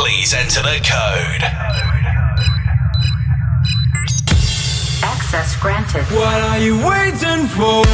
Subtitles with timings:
[0.00, 1.42] please enter the code.
[5.02, 6.04] Access granted.
[6.06, 7.84] What are you waiting for?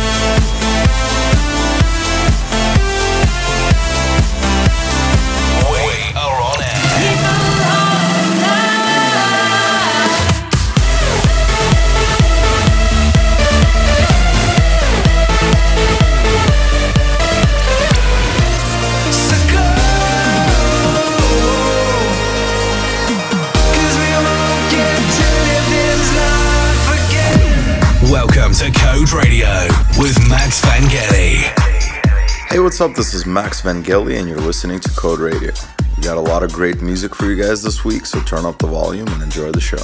[29.12, 29.46] Radio
[29.98, 31.42] with Max Vangeli.
[32.48, 32.94] Hey, what's up?
[32.94, 35.52] This is Max Vangeli, and you're listening to Code Radio.
[35.96, 38.58] We got a lot of great music for you guys this week, so turn up
[38.58, 39.82] the volume and enjoy the show.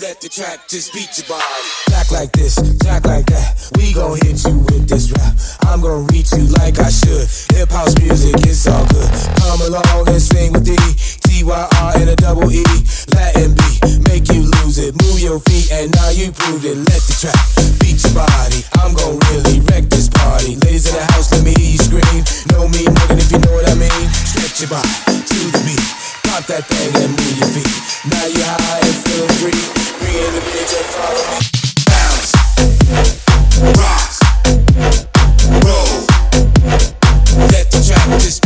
[0.00, 1.42] Let the track just beat your body.
[1.90, 2.54] Jack like this,
[2.86, 3.58] jack like that.
[3.74, 5.34] We gon' hit you with this rap.
[5.66, 7.26] I'm gon' reach you like I should.
[7.58, 9.10] Hip house music, it's all good.
[9.42, 10.78] Come along and sing with D.
[11.26, 12.62] T Y R and a double E.
[13.10, 13.62] Latin B,
[14.06, 14.94] make you lose it.
[15.02, 16.78] Move your feet and now you proved it.
[16.78, 17.42] Let the track
[17.82, 18.62] beat your body.
[18.78, 20.54] I'm gon' really wreck this party.
[20.62, 22.22] Ladies in the house, let me hear you scream.
[22.54, 24.06] Know me, nigga, if you know what I mean.
[24.14, 26.07] Stretch your body to the beat.
[26.28, 27.72] Pop that thing and move your feet.
[28.04, 29.64] Now you're high and feeling free.
[29.96, 31.40] Bring in the bitch and follow me.
[31.88, 32.36] Bounce,
[33.80, 34.12] rock,
[35.64, 36.04] roll.
[37.48, 38.44] Let the track just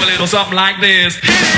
[0.00, 1.57] A little something like this.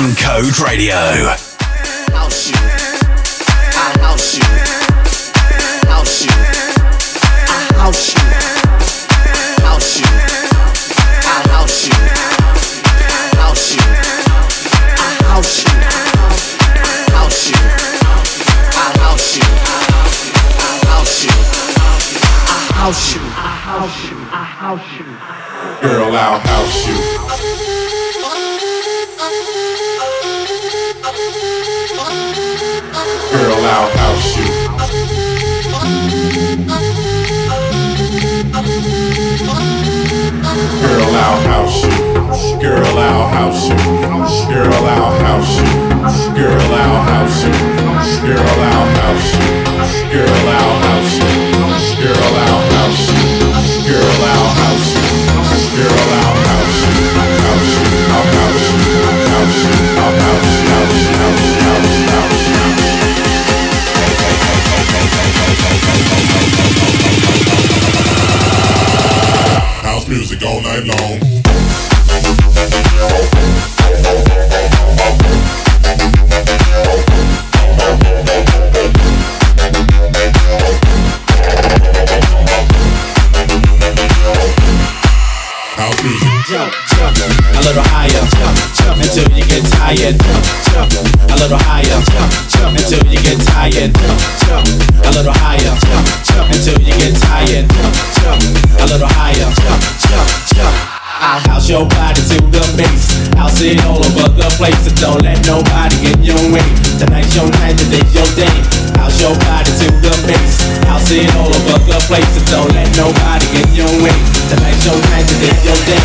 [0.00, 0.96] On Code Radio.
[25.82, 26.99] Girl, I'll house you.
[33.30, 34.46] Girl, I'll house you.
[40.82, 41.90] Girl, I'll house you.
[42.60, 43.76] Girl, I'll house you.
[44.50, 45.70] Girl, I'll house you.
[46.34, 47.52] Girl, I'll house you.
[48.26, 49.70] Girl, I'll house you.
[50.10, 51.38] Girl, I'll house you.
[52.02, 53.30] Girl, I'll house you.
[53.86, 55.06] Girl, I'll house you.
[55.86, 57.04] Girl, I'll house you.
[57.30, 57.94] House you.
[58.10, 58.88] I'll house you.
[59.30, 59.86] House you.
[60.00, 60.68] I'll house you.
[60.70, 61.24] House you.
[61.64, 61.99] House you.
[70.10, 71.20] Music all night long.
[86.50, 87.16] Jump, jump,
[87.54, 90.90] a little higher, jump, jump until you get tired, jump, jump,
[91.30, 94.66] a little higher, jump, jump until you get tired, jump, jump,
[95.06, 95.89] a little higher,
[101.70, 103.14] your body to the base.
[103.38, 106.66] I'll sit all over the place, so don't let nobody get in your way.
[106.98, 108.50] Tonight's your night, today's your day.
[108.98, 110.58] House your body to the base.
[110.90, 114.18] I'll sit all over the place, so don't let nobody get in your way.
[114.50, 116.02] Tonight's your night, today's your day.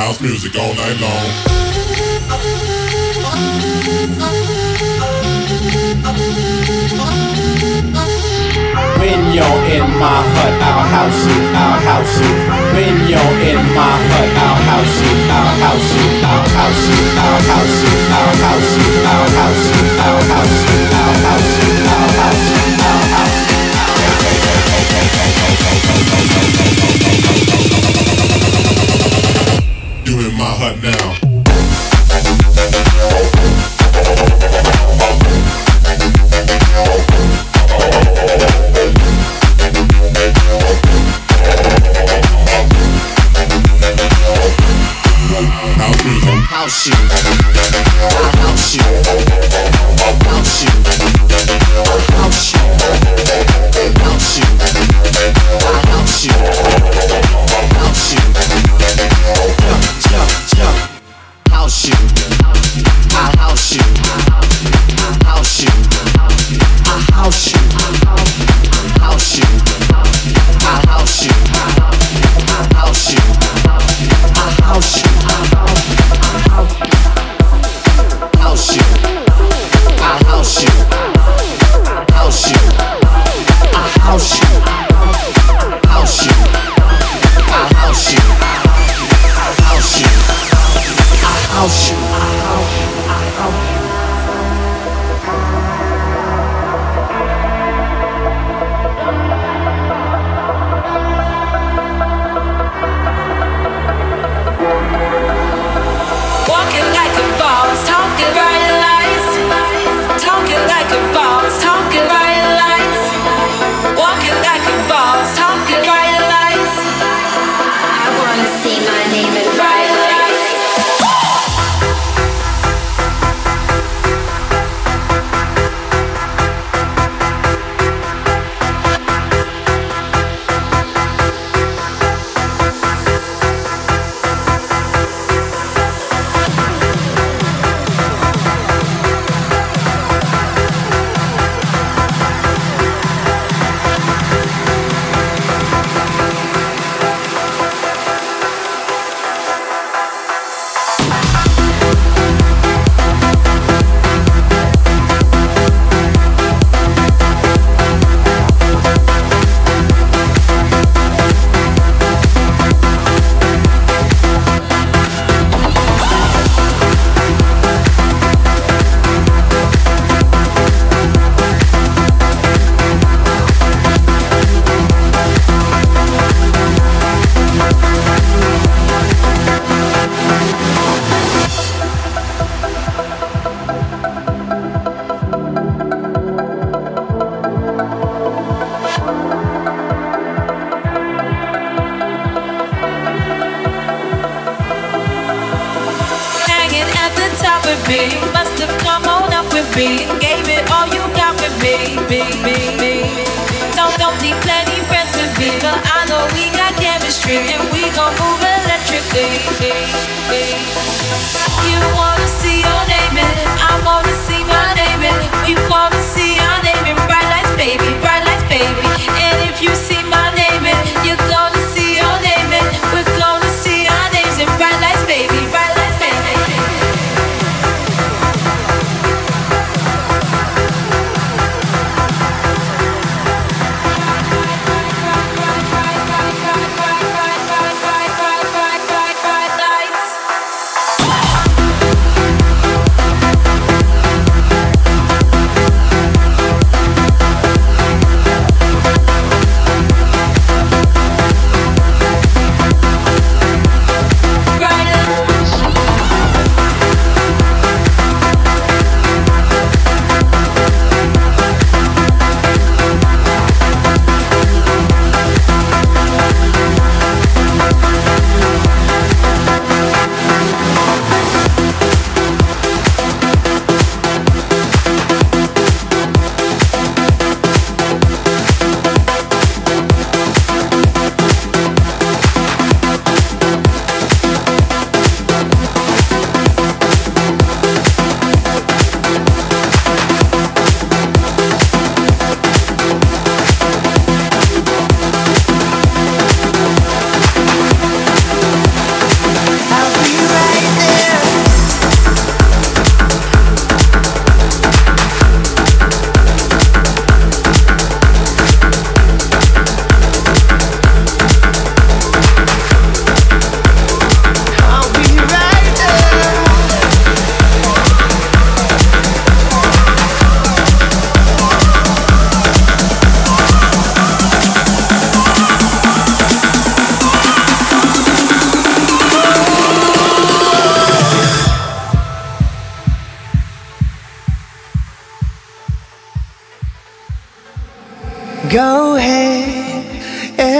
[0.00, 1.76] House music all night long.
[9.00, 12.32] When you're in my hut, I'll house you, I'll house you.
[12.76, 17.40] When you're in my hut, I'll house you, I'll house you, I'll house you, I'll
[17.48, 22.12] house you, I'll house you, I'll house you, I'll house you, I'll house you, I'll
[22.20, 23.56] house you, I'll house you.
[30.04, 31.25] You in my hut now.
[46.66, 47.45] House.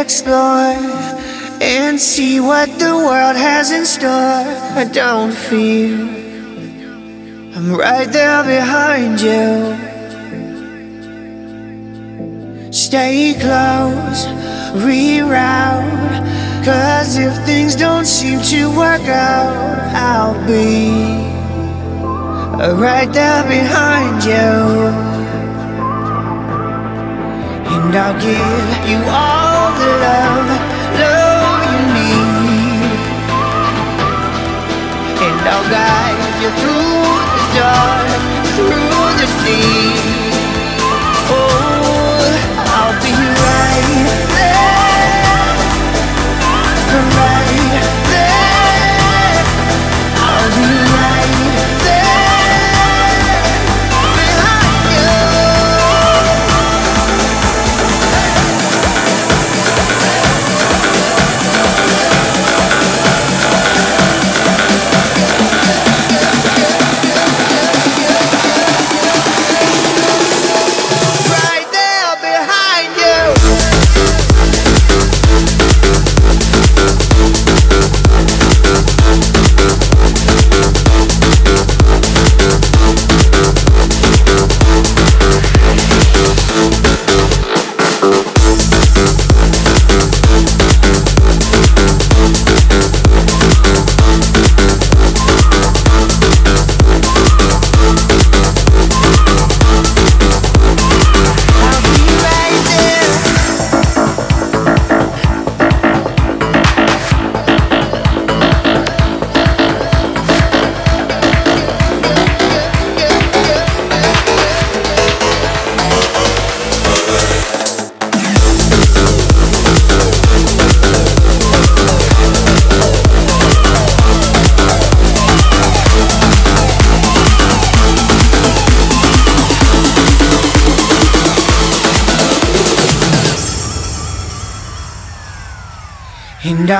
[0.06, 0.78] Explore,
[1.60, 4.44] and see what the world has in store.
[4.82, 5.98] I don't fear,
[7.56, 9.50] I'm right there behind you.
[12.70, 14.20] Stay close,
[14.86, 16.14] reroute.
[16.64, 19.50] Cause if things don't seem to work out,
[19.92, 20.90] I'll be
[22.80, 25.15] right there behind you.
[27.86, 30.48] And I'll give you all the love,
[30.98, 32.98] love you need.
[35.22, 38.10] And I'll guide you through the dark,
[38.56, 40.34] through the deep.
[41.30, 42.26] Oh,
[42.74, 43.14] I'll be
[43.46, 45.46] right there,
[47.14, 48.05] right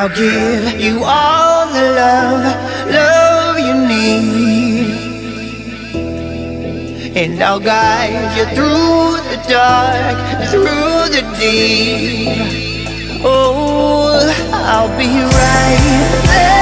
[0.06, 2.44] I'll give you all the love,
[2.92, 4.86] love you need.
[7.16, 10.16] And I'll guide you through the dark,
[10.50, 13.20] through the deep.
[13.24, 16.55] Oh, I'll be right there.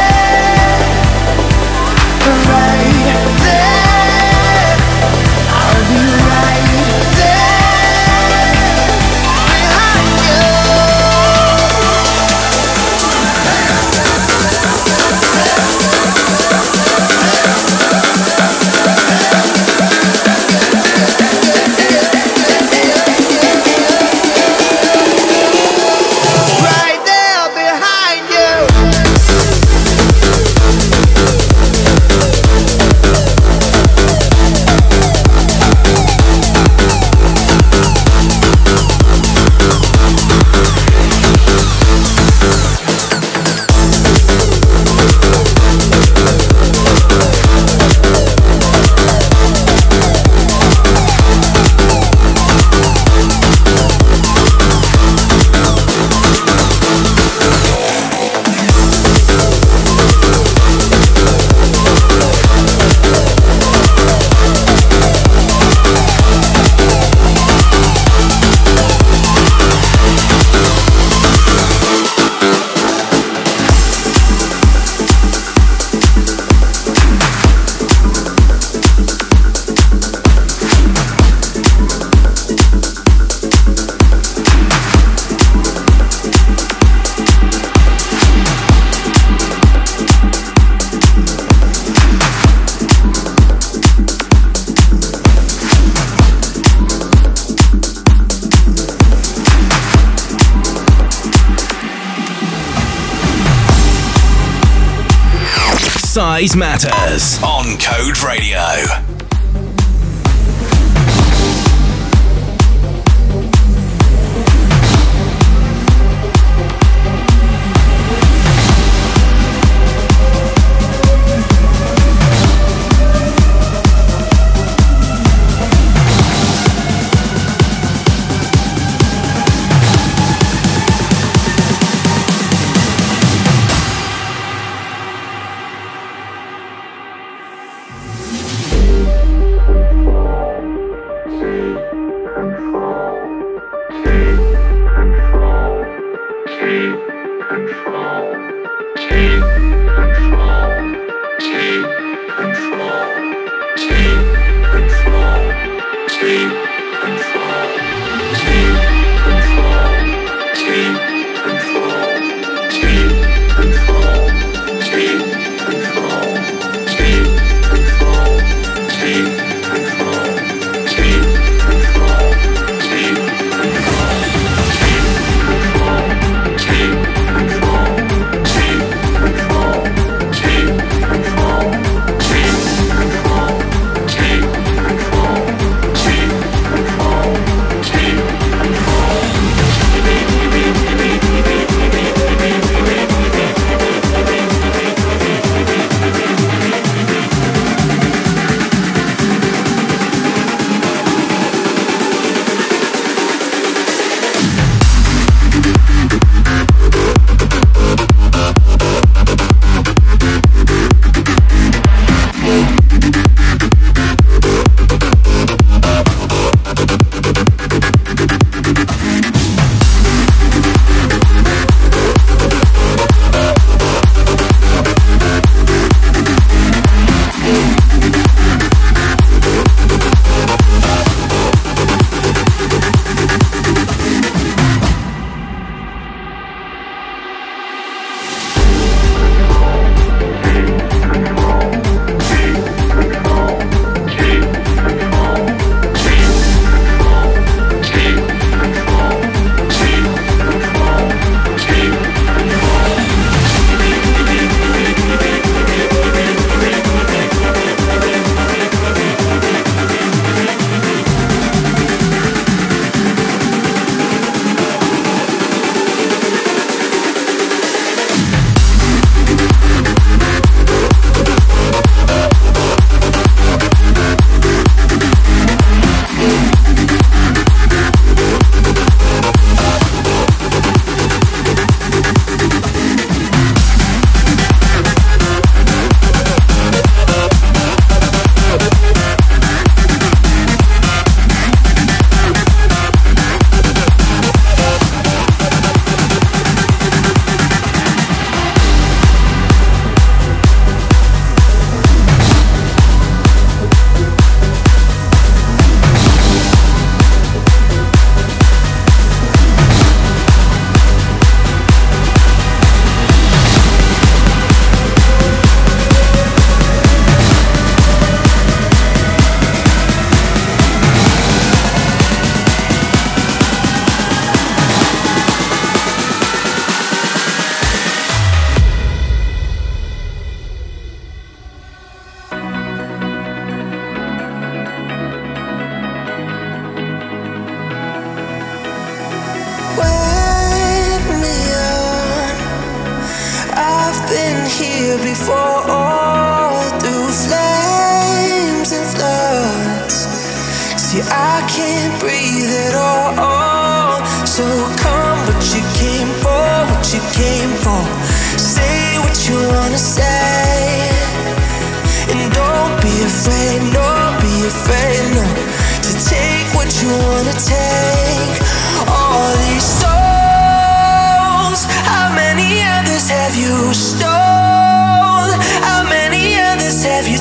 [106.46, 109.03] Size matters on Code Radio.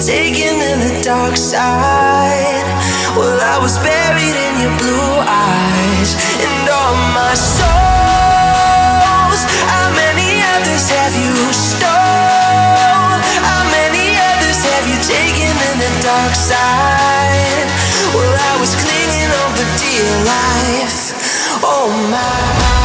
[0.05, 2.67] taken in the dark side.
[3.15, 6.11] Well, I was buried in your blue eyes,
[6.43, 9.39] and all my souls.
[9.71, 13.15] How many others have you stole?
[13.47, 17.67] How many others have you taken in the dark side?
[18.11, 21.15] Well, I was clinging on for dear life.
[21.63, 22.82] Oh my.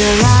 [0.00, 0.39] realize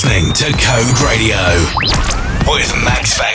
[0.00, 1.36] listening to Code Radio
[2.46, 3.27] with Max Vangeli.